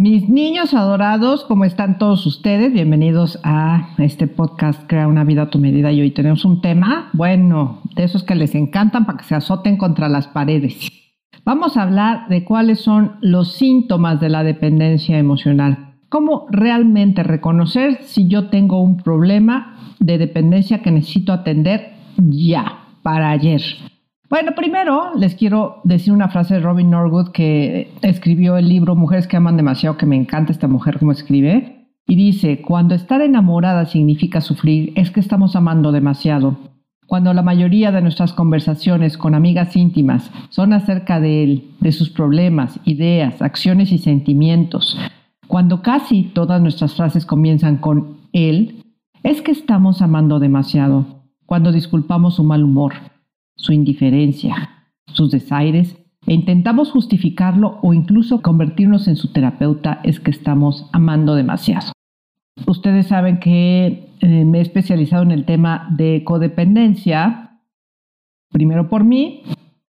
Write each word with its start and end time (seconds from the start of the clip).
Mis 0.00 0.30
niños 0.30 0.72
adorados, 0.72 1.44
¿cómo 1.44 1.66
están 1.66 1.98
todos 1.98 2.24
ustedes? 2.24 2.72
Bienvenidos 2.72 3.38
a 3.44 3.90
este 3.98 4.26
podcast 4.26 4.84
Crea 4.86 5.06
una 5.06 5.24
vida 5.24 5.42
a 5.42 5.50
tu 5.50 5.58
medida. 5.58 5.92
Y 5.92 6.00
hoy 6.00 6.10
tenemos 6.12 6.46
un 6.46 6.62
tema, 6.62 7.10
bueno, 7.12 7.82
de 7.94 8.04
esos 8.04 8.22
que 8.22 8.34
les 8.34 8.54
encantan 8.54 9.04
para 9.04 9.18
que 9.18 9.24
se 9.24 9.34
azoten 9.34 9.76
contra 9.76 10.08
las 10.08 10.26
paredes. 10.26 10.88
Vamos 11.44 11.76
a 11.76 11.82
hablar 11.82 12.28
de 12.30 12.46
cuáles 12.46 12.80
son 12.80 13.16
los 13.20 13.52
síntomas 13.52 14.18
de 14.22 14.30
la 14.30 14.42
dependencia 14.42 15.18
emocional. 15.18 15.96
Cómo 16.08 16.46
realmente 16.50 17.22
reconocer 17.22 17.98
si 18.00 18.26
yo 18.26 18.48
tengo 18.48 18.80
un 18.80 18.96
problema 18.96 19.76
de 19.98 20.16
dependencia 20.16 20.80
que 20.80 20.92
necesito 20.92 21.34
atender 21.34 21.92
ya, 22.16 22.86
para 23.02 23.28
ayer. 23.28 23.60
Bueno, 24.30 24.52
primero 24.54 25.10
les 25.16 25.34
quiero 25.34 25.80
decir 25.82 26.12
una 26.12 26.28
frase 26.28 26.54
de 26.54 26.60
Robin 26.60 26.88
Norwood 26.88 27.32
que 27.32 27.92
escribió 28.00 28.56
el 28.56 28.68
libro 28.68 28.94
Mujeres 28.94 29.26
que 29.26 29.36
aman 29.36 29.56
demasiado, 29.56 29.96
que 29.96 30.06
me 30.06 30.14
encanta 30.14 30.52
esta 30.52 30.68
mujer 30.68 31.00
como 31.00 31.10
escribe. 31.10 31.88
Y 32.06 32.14
dice, 32.14 32.62
cuando 32.62 32.94
estar 32.94 33.20
enamorada 33.22 33.86
significa 33.86 34.40
sufrir, 34.40 34.92
es 34.94 35.10
que 35.10 35.18
estamos 35.18 35.56
amando 35.56 35.90
demasiado. 35.90 36.58
Cuando 37.08 37.34
la 37.34 37.42
mayoría 37.42 37.90
de 37.90 38.02
nuestras 38.02 38.32
conversaciones 38.32 39.18
con 39.18 39.34
amigas 39.34 39.74
íntimas 39.74 40.30
son 40.50 40.74
acerca 40.74 41.18
de 41.18 41.42
él, 41.42 41.64
de 41.80 41.90
sus 41.90 42.08
problemas, 42.08 42.78
ideas, 42.84 43.42
acciones 43.42 43.90
y 43.90 43.98
sentimientos, 43.98 44.96
cuando 45.48 45.82
casi 45.82 46.22
todas 46.22 46.62
nuestras 46.62 46.94
frases 46.94 47.26
comienzan 47.26 47.78
con 47.78 48.18
él, 48.32 48.84
es 49.24 49.42
que 49.42 49.50
estamos 49.50 50.02
amando 50.02 50.38
demasiado. 50.38 51.24
Cuando 51.46 51.72
disculpamos 51.72 52.36
su 52.36 52.44
mal 52.44 52.62
humor, 52.62 52.92
su 53.60 53.72
indiferencia, 53.72 54.86
sus 55.12 55.30
desaires, 55.30 55.96
e 56.26 56.34
intentamos 56.34 56.90
justificarlo 56.90 57.78
o 57.82 57.94
incluso 57.94 58.42
convertirnos 58.42 59.08
en 59.08 59.16
su 59.16 59.32
terapeuta, 59.32 60.00
es 60.02 60.20
que 60.20 60.30
estamos 60.30 60.88
amando 60.92 61.34
demasiado. 61.34 61.92
Ustedes 62.66 63.06
saben 63.06 63.40
que 63.40 64.10
eh, 64.20 64.44
me 64.44 64.58
he 64.58 64.62
especializado 64.62 65.22
en 65.22 65.30
el 65.30 65.44
tema 65.44 65.88
de 65.96 66.22
codependencia, 66.24 67.58
primero 68.50 68.88
por 68.88 69.04
mí, 69.04 69.42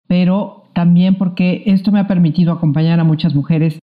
pero 0.08 0.70
también 0.74 1.16
porque 1.16 1.64
esto 1.68 1.92
me 1.92 2.00
ha 2.00 2.08
permitido 2.08 2.54
acompañar 2.54 3.00
a 3.00 3.04
muchas 3.04 3.36
mujeres 3.36 3.80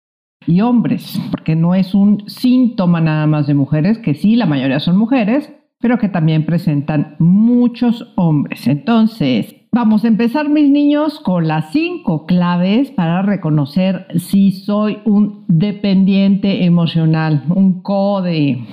y 0.47 0.60
hombres, 0.60 1.20
porque 1.30 1.55
no 1.55 1.75
es 1.75 1.94
un 1.94 2.25
síntoma 2.28 3.00
nada 3.00 3.27
más 3.27 3.47
de 3.47 3.55
mujeres, 3.55 3.98
que 3.98 4.14
sí, 4.14 4.34
la 4.36 4.47
mayoría 4.47 4.80
son 4.80 4.97
mujeres, 4.97 5.53
pero 5.80 5.98
que 5.98 6.08
también 6.08 6.44
presentan 6.44 7.16
muchos 7.19 8.12
hombres. 8.16 8.66
Entonces, 8.66 9.62
Vamos 9.75 10.05
a 10.05 10.09
empezar, 10.09 10.51
mis 10.51 10.70
niños, 10.70 11.19
con 11.20 11.48
las 11.48 11.73
cinco 11.73 12.27
claves 12.27 12.91
para 12.91 13.23
reconocer 13.23 14.06
si 14.19 14.53
soy 14.53 14.98
un 15.06 15.47
dependiente 15.48 16.67
emocional, 16.67 17.45
un 17.48 17.81
code, 17.81 18.67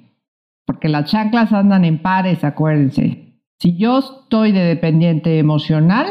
porque 0.65 0.89
las 0.89 1.09
chanclas 1.09 1.53
andan 1.53 1.85
en 1.85 2.01
pares, 2.01 2.43
acuérdense. 2.43 3.39
Si 3.59 3.77
yo 3.77 3.99
estoy 3.99 4.51
de 4.51 4.59
dependiente 4.59 5.39
emocional 5.39 6.07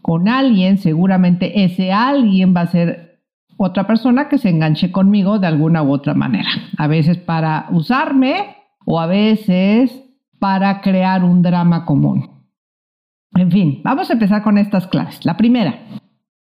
con 0.00 0.28
alguien, 0.28 0.78
seguramente 0.78 1.64
ese 1.64 1.90
alguien 1.90 2.54
va 2.54 2.60
a 2.60 2.66
ser 2.68 3.24
otra 3.56 3.88
persona 3.88 4.28
que 4.28 4.38
se 4.38 4.50
enganche 4.50 4.92
conmigo 4.92 5.40
de 5.40 5.48
alguna 5.48 5.82
u 5.82 5.90
otra 5.90 6.14
manera. 6.14 6.50
A 6.78 6.86
veces 6.86 7.18
para 7.18 7.66
usarme 7.72 8.54
o 8.86 9.00
a 9.00 9.06
veces 9.06 10.04
para 10.38 10.82
crear 10.82 11.24
un 11.24 11.42
drama 11.42 11.84
común. 11.84 12.39
En 13.40 13.50
fin, 13.50 13.80
vamos 13.82 14.10
a 14.10 14.12
empezar 14.12 14.42
con 14.42 14.58
estas 14.58 14.86
claves. 14.86 15.24
La 15.24 15.38
primera, 15.38 15.78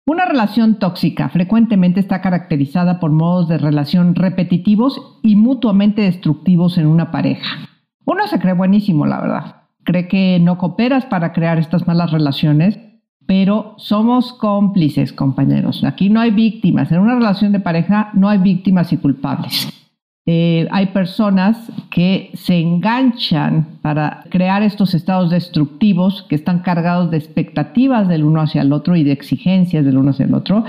una 0.08 0.26
relación 0.26 0.80
tóxica 0.80 1.30
frecuentemente 1.30 2.00
está 2.00 2.22
caracterizada 2.22 3.00
por 3.00 3.12
modos 3.12 3.48
de 3.48 3.60
relación 3.60 4.16
repetitivos 4.16 5.20
y 5.22 5.36
mutuamente 5.36 6.02
destructivos 6.02 6.80
en 6.80 6.88
una 6.88 7.12
pareja. 7.12 7.70
Uno 8.04 8.26
se 8.26 8.40
cree 8.40 8.54
buenísimo, 8.54 9.06
la 9.06 9.22
verdad. 9.22 9.56
Cree 9.84 10.08
que 10.08 10.40
no 10.42 10.58
cooperas 10.58 11.06
para 11.06 11.34
crear 11.34 11.60
estas 11.60 11.86
malas 11.86 12.10
relaciones, 12.10 12.80
pero 13.28 13.76
somos 13.78 14.34
cómplices, 14.34 15.14
compañeros. 15.14 15.84
Aquí 15.84 16.10
no 16.10 16.20
hay 16.20 16.32
víctimas. 16.32 16.92
En 16.92 16.98
una 16.98 17.14
relación 17.14 17.52
de 17.52 17.60
pareja 17.60 18.10
no 18.16 18.28
hay 18.28 18.40
víctimas 18.40 18.92
y 18.92 18.98
culpables. 18.98 19.87
Eh, 20.30 20.68
hay 20.72 20.88
personas 20.88 21.72
que 21.90 22.32
se 22.34 22.60
enganchan 22.60 23.80
para 23.82 24.26
crear 24.30 24.62
estos 24.62 24.94
estados 24.94 25.30
destructivos 25.30 26.26
que 26.28 26.36
están 26.36 26.60
cargados 26.60 27.10
de 27.10 27.18
expectativas 27.18 28.10
del 28.10 28.26
uno 28.26 28.42
hacia 28.42 28.62
el 28.62 28.74
otro 28.74 28.98
y 28.98 29.06
de 29.06 29.14
exigencias 29.14 29.86
del 29.86 29.98
uno 29.98 30.10
hacia 30.10 30.26
el 30.26 30.34
otro. 30.34 30.66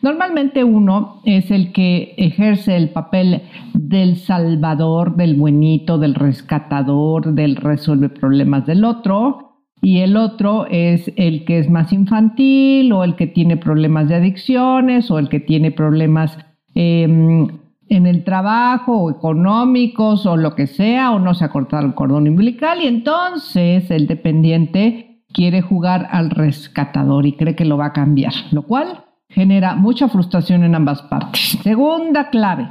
Normalmente 0.00 0.64
uno 0.64 1.20
es 1.26 1.50
el 1.50 1.72
que 1.72 2.14
ejerce 2.16 2.74
el 2.74 2.88
papel 2.88 3.42
del 3.74 4.16
salvador, 4.16 5.14
del 5.16 5.34
buenito, 5.34 5.98
del 5.98 6.14
rescatador, 6.14 7.34
del 7.34 7.56
resuelve 7.56 8.08
problemas 8.08 8.64
del 8.64 8.82
otro, 8.82 9.58
y 9.82 9.98
el 9.98 10.16
otro 10.16 10.64
es 10.70 11.12
el 11.16 11.44
que 11.44 11.58
es 11.58 11.68
más 11.68 11.92
infantil 11.92 12.90
o 12.92 13.04
el 13.04 13.16
que 13.16 13.26
tiene 13.26 13.58
problemas 13.58 14.08
de 14.08 14.14
adicciones 14.14 15.10
o 15.10 15.18
el 15.18 15.28
que 15.28 15.40
tiene 15.40 15.70
problemas 15.70 16.38
eh, 16.74 17.46
en 17.92 18.06
el 18.06 18.24
trabajo 18.24 18.96
o 18.96 19.10
económicos 19.10 20.24
o 20.24 20.38
lo 20.38 20.54
que 20.54 20.66
sea, 20.66 21.12
o 21.12 21.18
no 21.18 21.34
se 21.34 21.44
ha 21.44 21.50
cortado 21.50 21.84
el 21.84 21.94
cordón 21.94 22.26
umbilical 22.26 22.80
y 22.82 22.86
entonces 22.86 23.90
el 23.90 24.06
dependiente 24.06 25.24
quiere 25.34 25.60
jugar 25.60 26.08
al 26.10 26.30
rescatador 26.30 27.26
y 27.26 27.36
cree 27.36 27.54
que 27.54 27.66
lo 27.66 27.76
va 27.76 27.86
a 27.86 27.92
cambiar, 27.92 28.32
lo 28.50 28.62
cual 28.62 29.04
genera 29.28 29.74
mucha 29.74 30.08
frustración 30.08 30.64
en 30.64 30.74
ambas 30.74 31.02
partes. 31.02 31.58
Segunda 31.62 32.30
clave, 32.30 32.70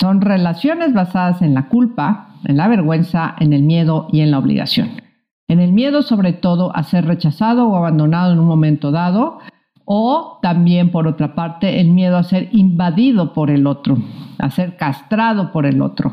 son 0.00 0.20
relaciones 0.20 0.94
basadas 0.94 1.42
en 1.42 1.54
la 1.54 1.68
culpa, 1.68 2.34
en 2.44 2.56
la 2.56 2.66
vergüenza, 2.66 3.36
en 3.38 3.52
el 3.52 3.62
miedo 3.62 4.08
y 4.10 4.20
en 4.20 4.32
la 4.32 4.38
obligación. 4.38 4.90
En 5.46 5.60
el 5.60 5.72
miedo 5.72 6.02
sobre 6.02 6.32
todo 6.32 6.74
a 6.74 6.82
ser 6.82 7.06
rechazado 7.06 7.68
o 7.68 7.76
abandonado 7.76 8.32
en 8.32 8.40
un 8.40 8.46
momento 8.46 8.90
dado, 8.90 9.38
o 9.92 10.38
también, 10.40 10.92
por 10.92 11.08
otra 11.08 11.34
parte, 11.34 11.80
el 11.80 11.90
miedo 11.90 12.16
a 12.16 12.22
ser 12.22 12.48
invadido 12.52 13.32
por 13.32 13.50
el 13.50 13.66
otro, 13.66 13.98
a 14.38 14.48
ser 14.48 14.76
castrado 14.76 15.50
por 15.50 15.66
el 15.66 15.82
otro. 15.82 16.12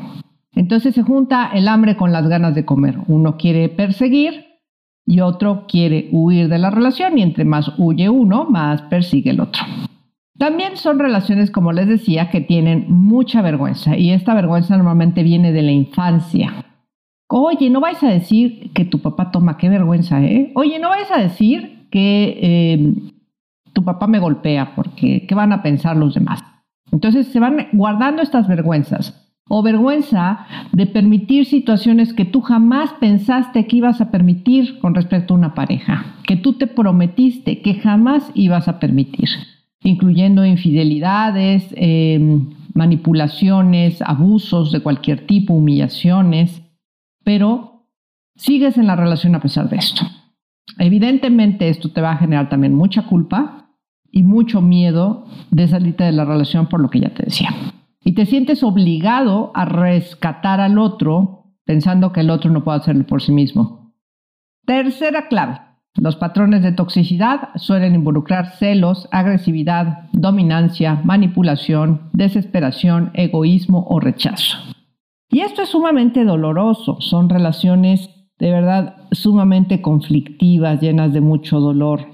Entonces 0.56 0.96
se 0.96 1.04
junta 1.04 1.52
el 1.54 1.68
hambre 1.68 1.96
con 1.96 2.12
las 2.12 2.28
ganas 2.28 2.56
de 2.56 2.66
comer. 2.66 2.98
Uno 3.08 3.38
quiere 3.38 3.70
perseguir 3.70 4.48
y 5.06 5.20
otro 5.20 5.66
quiere 5.68 6.10
huir 6.12 6.50
de 6.50 6.58
la 6.58 6.72
relación 6.72 7.20
y 7.20 7.22
entre 7.22 7.46
más 7.46 7.72
huye 7.78 8.10
uno, 8.10 8.48
más 8.50 8.82
persigue 8.82 9.30
el 9.30 9.42
otro. 9.42 9.62
También 10.40 10.76
son 10.76 10.98
relaciones, 10.98 11.52
como 11.52 11.72
les 11.72 11.88
decía, 11.88 12.32
que 12.32 12.42
tienen 12.42 12.88
mucha 12.90 13.44
vergüenza 13.44 13.96
y 13.96 14.10
esta 14.10 14.34
vergüenza 14.34 14.76
normalmente 14.76 15.22
viene 15.22 15.52
de 15.52 15.62
la 15.62 15.72
infancia. 15.72 16.66
Oye, 17.30 17.70
no 17.70 17.80
vais 17.80 18.02
a 18.02 18.10
decir 18.10 18.74
que 18.74 18.86
tu 18.86 19.04
papá 19.04 19.30
toma, 19.30 19.58
qué 19.58 19.70
vergüenza, 19.70 20.24
¿eh? 20.24 20.52
Oye, 20.56 20.80
no 20.80 20.90
vais 20.90 21.12
a 21.12 21.20
decir 21.20 21.88
que 21.92 22.40
eh, 22.42 23.14
tu 23.78 23.84
papá 23.84 24.08
me 24.08 24.18
golpea 24.18 24.74
porque 24.74 25.28
¿qué 25.28 25.36
van 25.36 25.54
a 25.54 25.62
pensar 25.62 25.96
los 25.96 26.16
demás? 26.16 26.44
Entonces 26.92 27.28
se 27.28 27.40
van 27.40 27.68
guardando 27.74 28.24
estas 28.24 28.48
vergüenzas 28.48 29.24
o 29.48 29.62
vergüenza 29.62 30.48
de 30.72 30.88
permitir 30.88 31.46
situaciones 31.46 32.12
que 32.12 32.26
tú 32.26 32.42
jamás 32.42 32.90
pensaste 33.00 33.68
que 33.68 33.78
ibas 33.78 34.02
a 34.02 34.10
permitir 34.10 34.80
con 34.80 34.96
respecto 34.96 35.36
a 35.36 35.38
una 35.38 35.54
pareja, 35.54 36.16
que 36.26 36.38
tú 36.38 36.54
te 36.54 36.66
prometiste 36.66 37.62
que 37.62 37.76
jamás 37.76 38.32
ibas 38.34 38.68
a 38.68 38.80
permitir, 38.80 39.30
incluyendo 39.84 40.44
infidelidades, 40.44 41.72
em, 41.78 42.50
manipulaciones, 42.74 44.02
abusos 44.02 44.72
de 44.72 44.80
cualquier 44.80 45.28
tipo, 45.28 45.54
humillaciones, 45.54 46.64
pero 47.24 47.84
sigues 48.36 48.76
en 48.80 48.88
la 48.88 48.96
relación 48.96 49.36
a 49.36 49.40
pesar 49.40 49.70
de 49.70 49.76
esto. 49.78 50.02
Evidentemente 50.80 51.70
esto 51.70 51.90
te 51.90 52.02
va 52.02 52.14
a 52.14 52.18
generar 52.18 52.50
también 52.50 52.74
mucha 52.74 53.04
culpa, 53.04 53.67
y 54.12 54.24
mucho 54.24 54.62
miedo 54.62 55.26
de 55.52 55.68
salirte 55.68 56.04
de 56.04 56.12
la 56.12 56.26
relación 56.26 56.68
por 56.68 56.80
lo 56.80 56.90
que 56.90 57.00
ya 57.00 57.14
te 57.14 57.24
decía. 57.24 57.50
Y 58.04 58.14
te 58.14 58.26
sientes 58.26 58.64
obligado 58.64 59.52
a 59.54 59.66
rescatar 59.66 60.62
al 60.62 60.78
otro 60.80 61.38
pensando 61.66 62.14
que 62.14 62.22
el 62.22 62.30
otro 62.30 62.50
no 62.50 62.64
puede 62.64 62.80
hacerlo 62.80 63.06
por 63.06 63.22
sí 63.22 63.32
mismo. 63.32 63.94
Tercera 64.66 65.28
clave. 65.28 65.60
Los 65.96 66.16
patrones 66.16 66.62
de 66.62 66.72
toxicidad 66.72 67.50
suelen 67.56 67.96
involucrar 67.96 68.56
celos, 68.58 69.10
agresividad, 69.12 70.10
dominancia, 70.14 71.02
manipulación, 71.04 72.10
desesperación, 72.14 73.12
egoísmo 73.14 73.86
o 73.90 74.00
rechazo. 74.00 74.58
Y 75.30 75.40
esto 75.42 75.64
es 75.64 75.70
sumamente 75.70 76.24
doloroso. 76.24 77.02
Son 77.02 77.30
relaciones 77.30 78.10
de 78.40 78.52
verdad 78.52 78.96
sumamente 79.12 79.82
conflictivas, 79.82 80.80
llenas 80.82 81.14
de 81.14 81.22
mucho 81.22 81.60
dolor. 81.60 82.08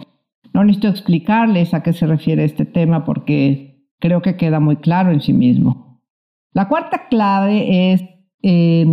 No 0.53 0.63
necesito 0.63 0.87
explicarles 0.87 1.73
a 1.73 1.83
qué 1.83 1.93
se 1.93 2.07
refiere 2.07 2.45
este 2.45 2.65
tema 2.65 3.05
porque 3.05 3.87
creo 3.99 4.21
que 4.21 4.37
queda 4.37 4.59
muy 4.59 4.77
claro 4.77 5.11
en 5.11 5.21
sí 5.21 5.33
mismo. 5.33 6.01
La 6.53 6.67
cuarta 6.67 7.07
clave 7.09 7.93
es 7.93 8.03
eh, 8.43 8.85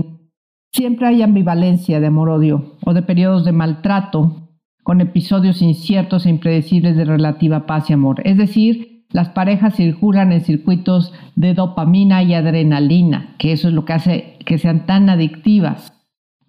siempre 0.73 1.09
hay 1.09 1.23
ambivalencia 1.23 2.01
de 2.01 2.07
amor-odio 2.07 2.77
o 2.85 2.95
de 2.95 3.03
periodos 3.03 3.45
de 3.45 3.53
maltrato 3.53 4.49
con 4.83 5.01
episodios 5.01 5.61
inciertos 5.61 6.25
e 6.25 6.31
impredecibles 6.31 6.97
de 6.97 7.05
relativa 7.05 7.67
paz 7.67 7.91
y 7.91 7.93
amor. 7.93 8.23
Es 8.25 8.39
decir, 8.39 9.05
las 9.11 9.31
parejas 9.31 9.75
circulan 9.75 10.33
en 10.33 10.41
circuitos 10.41 11.12
de 11.35 11.55
dopamina 11.55 12.23
y 12.23 12.35
adrenalina, 12.35 13.35
que 13.39 13.53
eso 13.53 13.69
es 13.69 13.75
lo 13.75 13.85
que 13.85 13.93
hace 13.93 14.39
que 14.47 14.59
sean 14.59 14.87
tan 14.87 15.11
adictivas. 15.11 16.00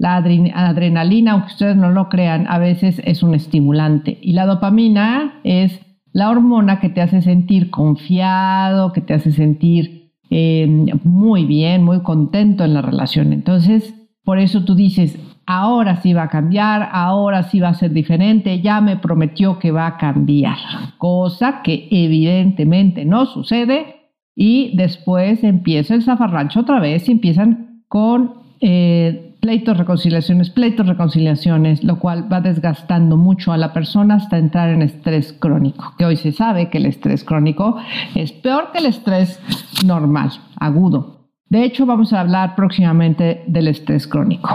La 0.01 0.15
adrenalina, 0.15 1.33
aunque 1.33 1.49
ustedes 1.49 1.75
no 1.75 1.91
lo 1.91 2.09
crean, 2.09 2.47
a 2.49 2.57
veces 2.57 2.99
es 3.05 3.21
un 3.21 3.35
estimulante. 3.35 4.17
Y 4.19 4.31
la 4.31 4.47
dopamina 4.47 5.39
es 5.43 5.79
la 6.11 6.31
hormona 6.31 6.79
que 6.79 6.89
te 6.89 7.01
hace 7.01 7.21
sentir 7.21 7.69
confiado, 7.69 8.93
que 8.93 9.01
te 9.01 9.13
hace 9.13 9.31
sentir 9.31 10.09
eh, 10.31 10.65
muy 11.03 11.45
bien, 11.45 11.83
muy 11.83 12.01
contento 12.01 12.63
en 12.63 12.73
la 12.73 12.81
relación. 12.81 13.31
Entonces, 13.31 13.93
por 14.23 14.39
eso 14.39 14.65
tú 14.65 14.73
dices, 14.73 15.19
ahora 15.45 15.97
sí 15.97 16.13
va 16.13 16.23
a 16.23 16.29
cambiar, 16.29 16.89
ahora 16.91 17.43
sí 17.43 17.59
va 17.59 17.69
a 17.69 17.75
ser 17.75 17.93
diferente, 17.93 18.59
ya 18.59 18.81
me 18.81 18.97
prometió 18.97 19.59
que 19.59 19.69
va 19.69 19.85
a 19.85 19.97
cambiar. 19.97 20.57
Cosa 20.97 21.61
que 21.61 21.87
evidentemente 21.91 23.05
no 23.05 23.27
sucede 23.27 23.97
y 24.35 24.75
después 24.75 25.43
empieza 25.43 25.93
el 25.93 26.01
zafarrancho 26.01 26.61
otra 26.61 26.79
vez 26.79 27.07
y 27.07 27.11
empiezan 27.11 27.83
con 27.87 28.33
eh, 28.61 29.30
pleitos, 29.41 29.77
reconciliaciones, 29.77 30.51
pleitos, 30.51 30.87
reconciliaciones, 30.87 31.83
lo 31.83 31.99
cual 31.99 32.31
va 32.31 32.39
desgastando 32.41 33.17
mucho 33.17 33.51
a 33.51 33.57
la 33.57 33.73
persona 33.73 34.15
hasta 34.15 34.37
entrar 34.37 34.69
en 34.69 34.83
estrés 34.83 35.33
crónico, 35.33 35.93
que 35.97 36.05
hoy 36.05 36.15
se 36.15 36.31
sabe 36.31 36.69
que 36.69 36.77
el 36.77 36.85
estrés 36.85 37.23
crónico 37.23 37.77
es 38.15 38.31
peor 38.31 38.71
que 38.71 38.77
el 38.77 38.85
estrés 38.85 39.39
normal, 39.85 40.31
agudo. 40.57 41.31
De 41.49 41.65
hecho, 41.65 41.85
vamos 41.85 42.13
a 42.13 42.21
hablar 42.21 42.55
próximamente 42.55 43.43
del 43.47 43.67
estrés 43.67 44.07
crónico. 44.07 44.49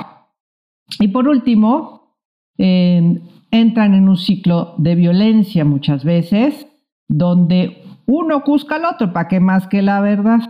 Y 1.01 1.09
por 1.09 1.29
último, 1.29 2.17
eh, 2.57 3.21
entran 3.51 3.93
en 3.93 4.09
un 4.09 4.17
ciclo 4.17 4.75
de 4.79 4.95
violencia 4.95 5.65
muchas 5.65 6.05
veces, 6.05 6.67
donde 7.09 7.83
uno 8.07 8.43
busca 8.47 8.77
al 8.77 8.85
otro, 8.85 9.13
¿para 9.13 9.29
qué 9.29 9.41
más 9.41 9.67
que 9.67 9.83
la 9.83 10.01
verdad? 10.01 10.41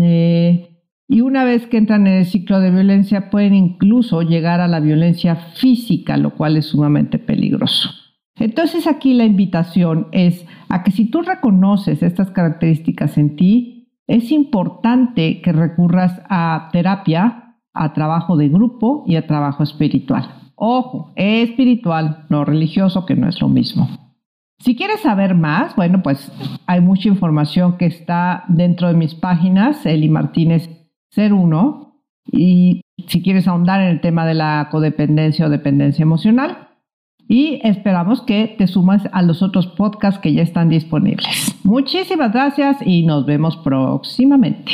Eh, 0.00 0.71
y 1.12 1.20
una 1.20 1.44
vez 1.44 1.66
que 1.66 1.76
entran 1.76 2.06
en 2.06 2.14
el 2.14 2.24
ciclo 2.24 2.58
de 2.58 2.70
violencia 2.70 3.28
pueden 3.28 3.54
incluso 3.54 4.22
llegar 4.22 4.62
a 4.62 4.66
la 4.66 4.80
violencia 4.80 5.36
física, 5.36 6.16
lo 6.16 6.30
cual 6.30 6.56
es 6.56 6.68
sumamente 6.68 7.18
peligroso. 7.18 7.90
Entonces 8.36 8.86
aquí 8.86 9.12
la 9.12 9.26
invitación 9.26 10.08
es 10.12 10.46
a 10.70 10.82
que 10.82 10.90
si 10.90 11.10
tú 11.10 11.20
reconoces 11.20 12.02
estas 12.02 12.30
características 12.30 13.18
en 13.18 13.36
ti, 13.36 13.90
es 14.06 14.32
importante 14.32 15.42
que 15.42 15.52
recurras 15.52 16.22
a 16.30 16.70
terapia, 16.72 17.58
a 17.74 17.92
trabajo 17.92 18.38
de 18.38 18.48
grupo 18.48 19.04
y 19.06 19.16
a 19.16 19.26
trabajo 19.26 19.64
espiritual. 19.64 20.52
Ojo, 20.54 21.12
espiritual, 21.16 22.24
no 22.30 22.46
religioso, 22.46 23.04
que 23.04 23.16
no 23.16 23.28
es 23.28 23.38
lo 23.38 23.48
mismo. 23.48 23.86
Si 24.60 24.74
quieres 24.76 25.00
saber 25.00 25.34
más, 25.34 25.76
bueno, 25.76 26.02
pues 26.02 26.32
hay 26.66 26.80
mucha 26.80 27.08
información 27.10 27.76
que 27.76 27.84
está 27.84 28.44
dentro 28.48 28.88
de 28.88 28.94
mis 28.94 29.14
páginas, 29.14 29.84
Eli 29.84 30.08
Martínez 30.08 30.70
ser 31.12 31.32
uno 31.32 32.00
y 32.30 32.82
si 33.06 33.22
quieres 33.22 33.46
ahondar 33.46 33.80
en 33.80 33.88
el 33.88 34.00
tema 34.00 34.26
de 34.26 34.34
la 34.34 34.68
codependencia 34.70 35.46
o 35.46 35.50
dependencia 35.50 36.02
emocional. 36.02 36.68
Y 37.28 37.60
esperamos 37.62 38.20
que 38.20 38.54
te 38.58 38.66
sumas 38.66 39.08
a 39.12 39.22
los 39.22 39.42
otros 39.42 39.66
podcasts 39.66 40.20
que 40.20 40.34
ya 40.34 40.42
están 40.42 40.68
disponibles. 40.68 41.56
Muchísimas 41.64 42.32
gracias 42.32 42.76
y 42.84 43.06
nos 43.06 43.24
vemos 43.24 43.56
próximamente. 43.58 44.64